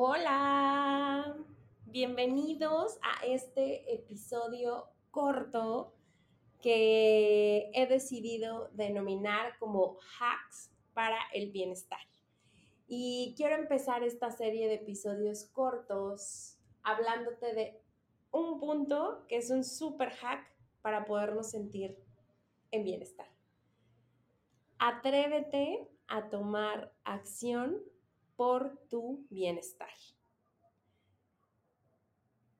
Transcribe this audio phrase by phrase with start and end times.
[0.00, 1.36] Hola,
[1.86, 5.92] bienvenidos a este episodio corto
[6.62, 11.98] que he decidido denominar como hacks para el bienestar.
[12.86, 17.82] Y quiero empezar esta serie de episodios cortos hablándote de
[18.30, 20.46] un punto que es un super hack
[20.80, 21.98] para podernos sentir
[22.70, 23.26] en bienestar.
[24.78, 27.82] Atrévete a tomar acción
[28.38, 29.90] por tu bienestar.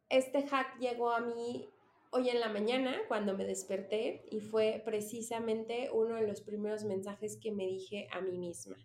[0.09, 1.71] Este hack llegó a mí
[2.11, 7.39] hoy en la mañana cuando me desperté y fue precisamente uno de los primeros mensajes
[7.41, 8.77] que me dije a mí misma.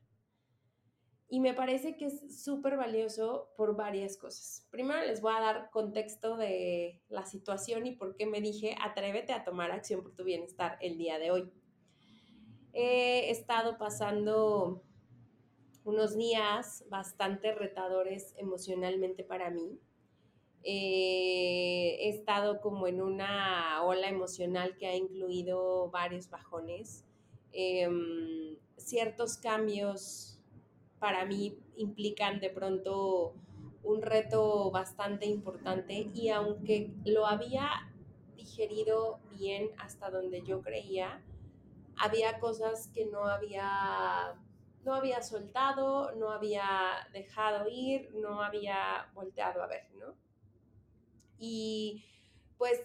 [1.27, 4.67] Y me parece que es súper valioso por varias cosas.
[4.69, 9.33] Primero les voy a dar contexto de la situación y por qué me dije atrévete
[9.33, 11.51] a tomar acción por tu bienestar el día de hoy.
[12.71, 14.83] He estado pasando
[15.85, 19.79] unos días bastante retadores emocionalmente para mí.
[20.63, 27.03] Eh, he estado como en una ola emocional que ha incluido varios bajones.
[27.51, 30.39] Em, ciertos cambios
[30.99, 33.35] para mí implican de pronto
[33.83, 37.69] un reto bastante importante y aunque lo había
[38.37, 41.21] digerido bien hasta donde yo creía,
[41.97, 44.35] había cosas que no había
[44.85, 50.15] no había soltado, no había dejado ir, no había volteado a ver, ¿no?
[51.37, 52.05] Y
[52.57, 52.81] pues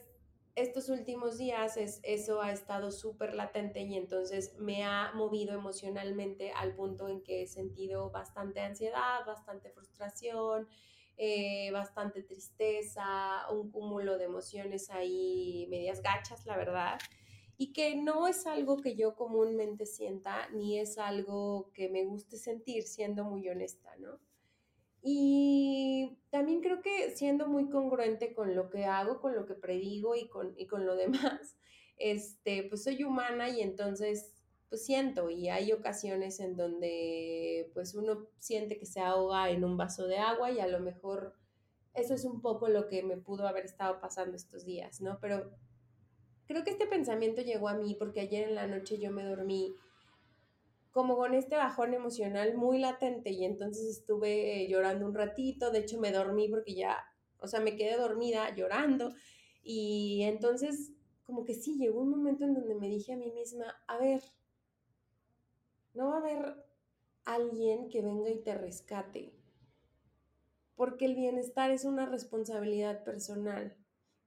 [0.55, 6.53] estos últimos días es, eso ha estado súper latente y entonces me ha movido emocionalmente
[6.53, 10.69] al punto en que he sentido bastante ansiedad, bastante frustración,
[11.17, 16.99] eh, bastante tristeza, un cúmulo de emociones ahí medias gachas, la verdad
[17.59, 22.37] y que no es algo que yo comúnmente sienta ni es algo que me guste
[22.39, 24.21] sentir, siendo muy honesta, ¿no?
[25.03, 30.15] Y también creo que siendo muy congruente con lo que hago, con lo que predigo
[30.15, 31.59] y con, y con lo demás,
[31.97, 34.35] este, pues soy humana y entonces
[34.69, 39.77] pues siento y hay ocasiones en donde pues uno siente que se ahoga en un
[39.77, 41.35] vaso de agua y a lo mejor
[41.95, 45.19] eso es un poco lo que me pudo haber estado pasando estos días, ¿no?
[45.21, 45.51] Pero
[46.49, 49.77] Creo que este pensamiento llegó a mí porque ayer en la noche yo me dormí
[50.91, 56.01] como con este bajón emocional muy latente y entonces estuve llorando un ratito, de hecho
[56.01, 56.97] me dormí porque ya,
[57.39, 59.13] o sea, me quedé dormida llorando
[59.63, 60.93] y entonces
[61.25, 64.23] como que sí, llegó un momento en donde me dije a mí misma, a ver,
[65.93, 66.65] no va a haber
[67.27, 69.35] alguien que venga y te rescate,
[70.75, 73.77] porque el bienestar es una responsabilidad personal.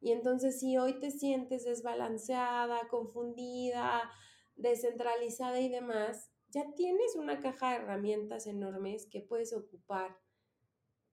[0.01, 4.11] Y entonces si hoy te sientes desbalanceada, confundida,
[4.55, 10.17] descentralizada y demás, ya tienes una caja de herramientas enormes que puedes ocupar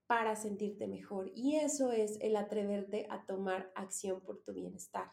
[0.07, 1.31] para sentirte mejor.
[1.35, 5.11] Y eso es el atreverte a tomar acción por tu bienestar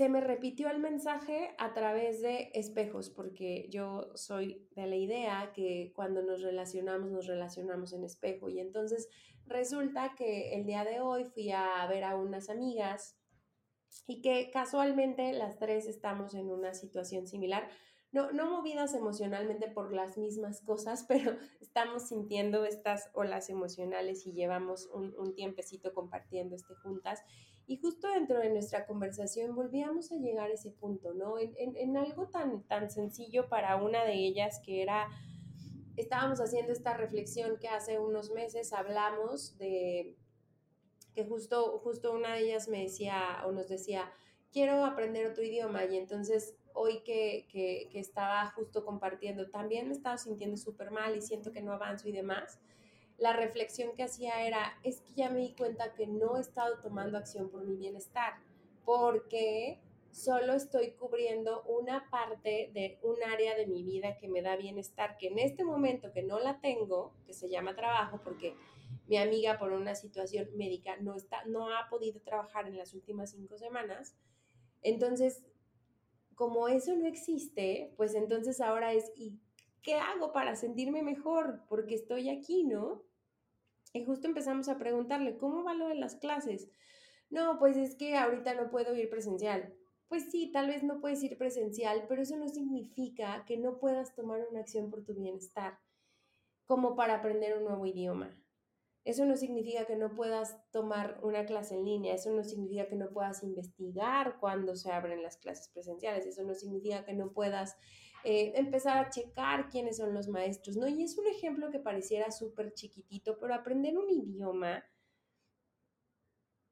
[0.00, 5.52] se me repitió el mensaje a través de espejos, porque yo soy de la idea
[5.52, 8.48] que cuando nos relacionamos, nos relacionamos en espejo.
[8.48, 9.10] Y entonces
[9.50, 13.16] resulta que el día de hoy fui a ver a unas amigas
[14.06, 17.68] y que casualmente las tres estamos en una situación similar
[18.12, 24.32] no, no movidas emocionalmente por las mismas cosas, pero estamos sintiendo estas olas emocionales y
[24.32, 27.22] llevamos un, un tiempecito compartiendo este juntas.
[27.66, 31.38] Y justo dentro de nuestra conversación volvíamos a llegar a ese punto, ¿no?
[31.38, 35.08] En, en, en algo tan, tan sencillo para una de ellas que era,
[35.96, 40.16] estábamos haciendo esta reflexión que hace unos meses hablamos de
[41.14, 44.12] que justo, justo una de ellas me decía o nos decía,
[44.52, 50.18] quiero aprender otro idioma y entonces hoy que, que, estaba justo compartiendo, también me estaba
[50.18, 52.60] sintiendo súper mal y siento que no avanzo y demás.
[53.18, 56.78] La reflexión que hacía era, es que ya me di cuenta que no he estado
[56.80, 58.34] tomando acción por mi bienestar,
[58.84, 59.78] porque
[60.10, 65.16] solo estoy cubriendo una parte de un área de mi vida que me da bienestar,
[65.16, 68.54] que en este momento que no la tengo, que se llama trabajo, porque
[69.06, 73.30] mi amiga por una situación médica no, está, no ha podido trabajar en las últimas
[73.30, 74.16] cinco semanas,
[74.82, 75.44] entonces
[76.34, 79.38] como eso no existe, pues entonces ahora es, ¿y
[79.82, 81.64] qué hago para sentirme mejor?
[81.68, 83.02] Porque estoy aquí, ¿no?
[83.92, 86.70] Y justo empezamos a preguntarle, ¿cómo va lo de las clases?
[87.28, 89.74] No, pues es que ahorita no puedo ir presencial.
[90.10, 94.12] Pues sí, tal vez no puedes ir presencial, pero eso no significa que no puedas
[94.16, 95.78] tomar una acción por tu bienestar,
[96.66, 98.36] como para aprender un nuevo idioma,
[99.04, 102.96] Eso no significa que no puedas tomar una clase en línea, eso no significa que
[102.96, 107.76] no puedas investigar cuando se abren las clases presenciales, eso no significa que no puedas
[108.24, 110.88] eh, empezar a checar quiénes son los maestros, ¿no?
[110.88, 114.84] Y es un ejemplo que pareciera súper chiquitito, pero aprender un idioma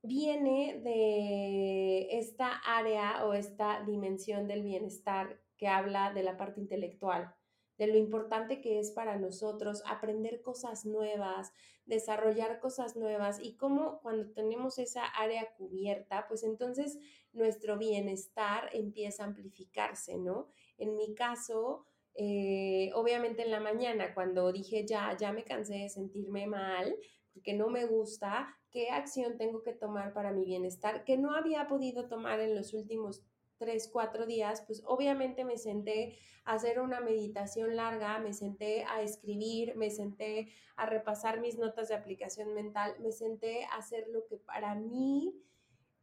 [0.03, 7.35] viene de esta área o esta dimensión del bienestar que habla de la parte intelectual,
[7.79, 11.53] de lo importante que es para nosotros aprender cosas nuevas,
[11.87, 16.99] desarrollar cosas nuevas y cómo cuando tenemos esa área cubierta, pues entonces
[17.33, 20.49] nuestro bienestar empieza a amplificarse, ¿no?
[20.77, 21.85] En mi caso,
[22.15, 26.97] eh, obviamente en la mañana, cuando dije ya, ya me cansé de sentirme mal,
[27.33, 31.67] porque no me gusta, qué acción tengo que tomar para mi bienestar, que no había
[31.67, 33.25] podido tomar en los últimos
[33.59, 39.03] tres, cuatro días, pues obviamente me senté a hacer una meditación larga, me senté a
[39.03, 44.25] escribir, me senté a repasar mis notas de aplicación mental, me senté a hacer lo
[44.27, 45.35] que para mí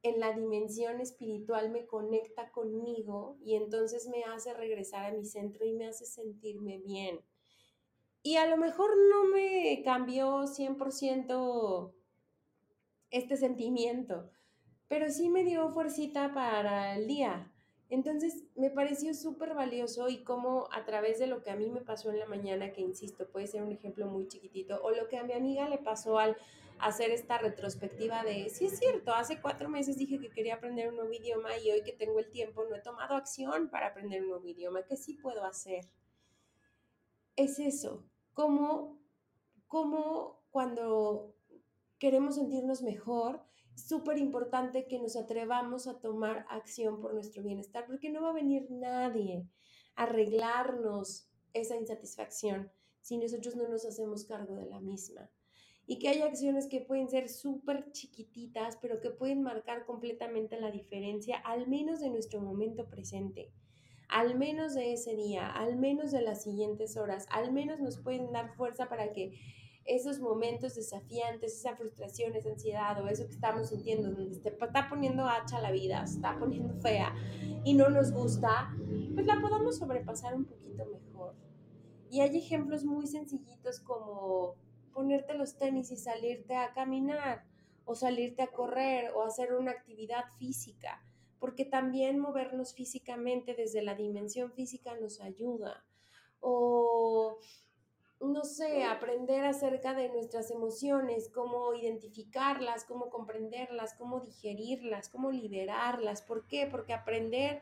[0.04, 5.66] en la dimensión espiritual me conecta conmigo y entonces me hace regresar a mi centro
[5.66, 7.22] y me hace sentirme bien.
[8.22, 11.94] Y a lo mejor no me cambió 100%
[13.12, 14.30] este sentimiento,
[14.88, 17.52] pero sí me dio fuercita para el día.
[17.90, 21.82] Entonces me pareció súper valioso y como a través de lo que a mí me
[21.82, 25.18] pasó en la mañana, que insisto, puede ser un ejemplo muy chiquitito, o lo que
[25.18, 26.36] a mi amiga le pasó al
[26.80, 30.96] hacer esta retrospectiva de, sí es cierto, hace cuatro meses dije que quería aprender un
[30.96, 34.30] nuevo idioma y hoy que tengo el tiempo no he tomado acción para aprender un
[34.30, 35.86] nuevo idioma, ¿qué sí puedo hacer?
[37.36, 38.04] Es eso,
[38.34, 39.00] como,
[39.68, 41.35] como cuando
[42.00, 43.44] queremos sentirnos mejor,
[43.76, 48.30] es súper importante que nos atrevamos a tomar acción por nuestro bienestar, porque no va
[48.30, 49.48] a venir nadie
[49.96, 52.72] a arreglarnos esa insatisfacción
[53.02, 55.30] si nosotros no nos hacemos cargo de la misma.
[55.88, 60.72] Y que hay acciones que pueden ser súper chiquititas, pero que pueden marcar completamente la
[60.72, 63.52] diferencia, al menos de nuestro momento presente,
[64.10, 68.32] al menos de ese día, al menos de las siguientes horas, al menos nos pueden
[68.32, 69.40] dar fuerza para que
[69.86, 75.28] esos momentos desafiantes, esa frustración, esa ansiedad o eso que estamos sintiendo, donde está poniendo
[75.28, 77.14] hacha la vida, se está poniendo fea
[77.64, 78.76] y no nos gusta,
[79.14, 81.36] pues la podamos sobrepasar un poquito mejor.
[82.10, 84.56] Y hay ejemplos muy sencillitos como
[84.92, 87.44] ponerte los tenis y salirte a caminar
[87.84, 91.06] o salirte a correr o hacer una actividad física,
[91.40, 95.86] porque también movernos físicamente desde la dimensión física nos ayuda.
[96.40, 97.38] O
[98.20, 106.22] no sé, aprender acerca de nuestras emociones, cómo identificarlas, cómo comprenderlas, cómo digerirlas, cómo liberarlas.
[106.22, 106.68] ¿Por qué?
[106.70, 107.62] Porque aprender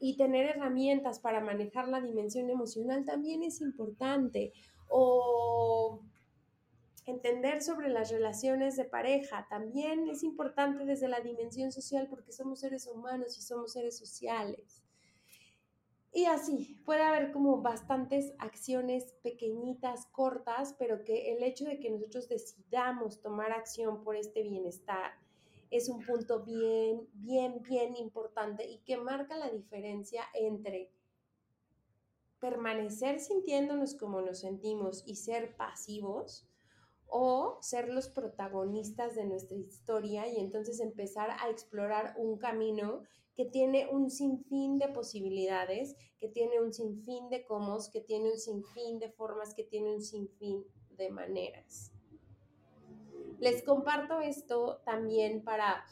[0.00, 4.52] y tener herramientas para manejar la dimensión emocional también es importante.
[4.88, 6.00] O
[7.06, 12.60] entender sobre las relaciones de pareja también es importante desde la dimensión social porque somos
[12.60, 14.81] seres humanos y somos seres sociales.
[16.14, 21.90] Y así, puede haber como bastantes acciones pequeñitas, cortas, pero que el hecho de que
[21.90, 25.12] nosotros decidamos tomar acción por este bienestar
[25.70, 30.92] es un punto bien, bien, bien importante y que marca la diferencia entre
[32.38, 36.46] permanecer sintiéndonos como nos sentimos y ser pasivos
[37.06, 43.44] o ser los protagonistas de nuestra historia y entonces empezar a explorar un camino que
[43.46, 48.98] tiene un sinfín de posibilidades, que tiene un sinfín de cómo, que tiene un sinfín
[48.98, 51.92] de formas, que tiene un sinfín de maneras.
[53.38, 55.84] Les comparto esto también para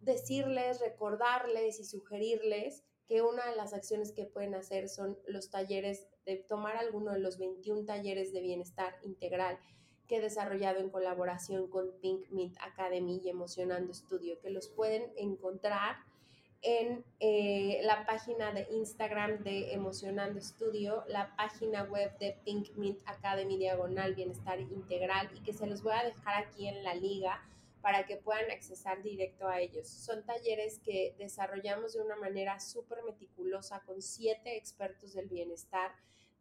[0.00, 6.08] decirles, recordarles y sugerirles que una de las acciones que pueden hacer son los talleres,
[6.24, 9.58] de tomar alguno de los 21 talleres de bienestar integral
[10.06, 15.12] que he desarrollado en colaboración con Pink Mint Academy y Emocionando Studio, que los pueden
[15.16, 15.96] encontrar
[16.62, 22.98] en eh, la página de Instagram de Emocionando Studio, la página web de Pink Mint
[23.06, 27.42] Academy Diagonal Bienestar Integral y que se los voy a dejar aquí en la liga
[27.82, 29.86] para que puedan accesar directo a ellos.
[29.86, 35.92] Son talleres que desarrollamos de una manera súper meticulosa con siete expertos del bienestar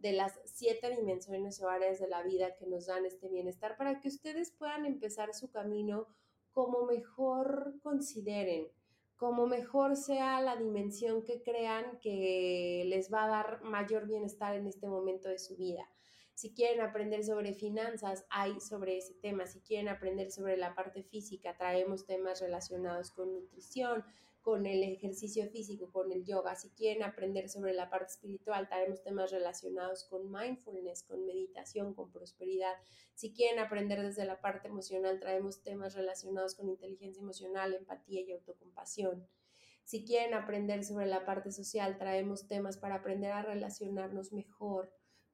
[0.06, 4.00] de las siete dimensiones o áreas de la vida que nos dan este bienestar para
[4.00, 6.08] que ustedes puedan empezar su camino
[6.52, 8.68] como mejor consideren,
[9.16, 14.68] como mejor sea la dimensión que crean que les va a dar mayor bienestar en
[14.68, 15.90] este momento de su vida.
[16.36, 19.48] Si quieren aprender sobre finanzas, hay sobre ese tema.
[19.48, 24.06] Si quieren aprender sobre la parte física, traemos temas relacionados con nutrición,
[24.46, 26.56] con el ejercicio físico, con el yoga.
[26.56, 32.12] Si quieren aprender sobre la parte espiritual, traemos temas relacionados con mindfulness, con meditación, con
[32.12, 32.76] prosperidad.
[33.16, 38.34] Si quieren aprender desde la parte emocional, traemos temas relacionados con inteligencia emocional, empatía y
[38.34, 39.28] autocompasión.
[39.84, 44.94] Si quieren aprender sobre la parte social, traemos temas para aprender a relacionarnos mejor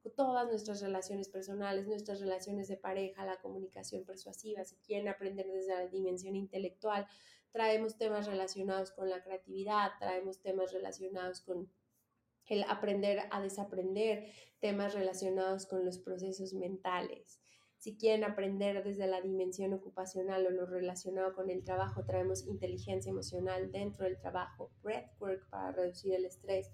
[0.09, 5.75] todas nuestras relaciones personales, nuestras relaciones de pareja, la comunicación persuasiva, si quieren aprender desde
[5.75, 7.07] la dimensión intelectual,
[7.51, 11.71] traemos temas relacionados con la creatividad, traemos temas relacionados con
[12.47, 17.39] el aprender a desaprender, temas relacionados con los procesos mentales.
[17.77, 23.09] Si quieren aprender desde la dimensión ocupacional o lo relacionado con el trabajo, traemos inteligencia
[23.09, 26.69] emocional dentro del trabajo, breathwork para reducir el estrés,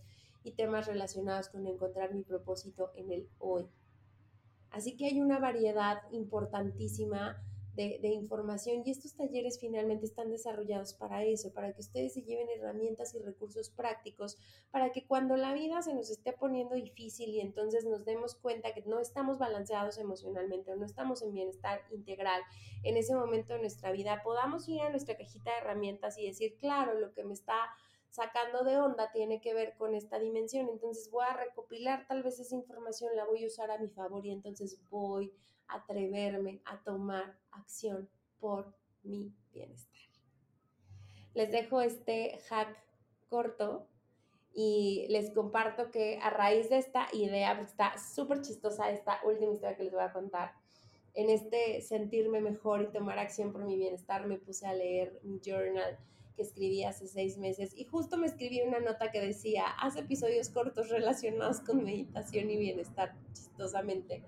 [0.48, 3.68] y temas relacionados con encontrar mi propósito en el hoy.
[4.72, 10.94] Así que hay una variedad importantísima de, de, información y estos talleres finalmente están desarrollados
[10.94, 14.38] para eso, para que ustedes se lleven herramientas y recursos prácticos,
[14.72, 18.74] para que cuando la vida se nos esté poniendo difícil y entonces nos demos cuenta
[18.74, 22.42] que no estamos balanceados emocionalmente o no estamos en bienestar integral
[22.84, 26.58] en ese momento de nuestra vida, podamos ir a nuestra cajita de herramientas y decir,
[26.58, 27.58] claro, lo que me está
[28.10, 30.70] sacando de onda tiene que ver con esta dimensión.
[30.70, 34.26] Entonces voy a recopilar tal vez esa información, la voy a usar a mi favor
[34.26, 35.34] y entonces voy
[35.68, 38.10] a atreverme a tomar acción
[38.40, 38.74] por
[39.04, 40.02] mi bienestar.
[41.34, 42.76] Les dejo este hack
[43.30, 43.88] corto
[44.54, 49.54] y les comparto que a raíz de esta idea, porque está súper chistosa esta última
[49.54, 50.54] historia que les voy a contar,
[51.14, 55.40] en este sentirme mejor y tomar acción por mi bienestar, me puse a leer mi
[55.40, 55.98] journal
[56.38, 60.50] que escribí hace seis meses y justo me escribí una nota que decía, haz episodios
[60.50, 64.24] cortos relacionados con meditación y bienestar, chistosamente,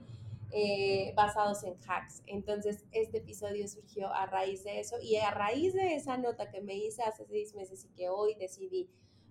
[0.51, 2.23] eh, basados en hacks.
[2.25, 6.61] Entonces, este episodio surgió a raíz de eso y a raíz de esa nota que
[6.61, 8.89] me hice hace seis meses y que hoy decidí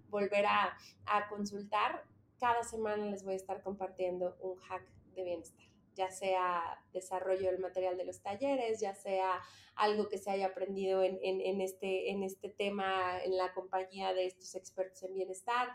[0.09, 2.05] volver a, a consultar,
[2.39, 5.69] cada semana les voy a estar compartiendo un hack de bienestar
[5.99, 6.63] ya sea
[6.93, 9.43] desarrollo del material de los talleres, ya sea
[9.75, 14.55] algo que se haya aprendido en, este, en este tema en la compañía de estos
[14.55, 15.69] expertos en bienestar,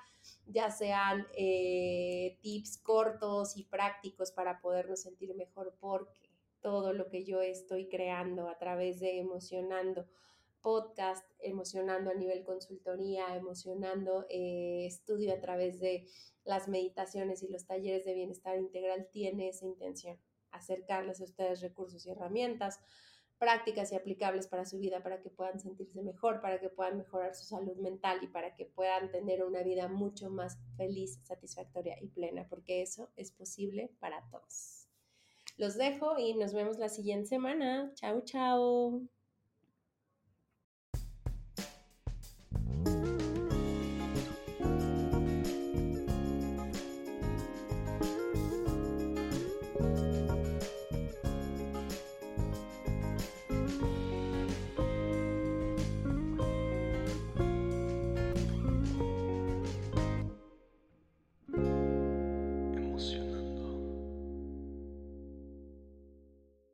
[0.45, 6.29] ya sean eh, tips cortos y prácticos para podernos sentir mejor, porque
[6.61, 10.07] todo lo que yo estoy creando a través de emocionando
[10.63, 16.07] podcast, emocionando a nivel consultoría, emocionando eh, estudio a través de
[16.43, 22.03] las meditaciones y los talleres de bienestar integral tiene esa intención, acercarles a ustedes recursos
[22.07, 22.79] y herramientas
[23.43, 27.35] prácticas y aplicables para su vida, para que puedan sentirse mejor, para que puedan mejorar
[27.35, 32.07] su salud mental y para que puedan tener una vida mucho más feliz, satisfactoria y
[32.07, 34.87] plena, porque eso es posible para todos.
[35.57, 37.91] Los dejo y nos vemos la siguiente semana.
[37.95, 39.01] Chao, chao.